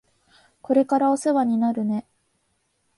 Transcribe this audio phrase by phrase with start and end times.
[0.63, 2.07] これからお世話になるね。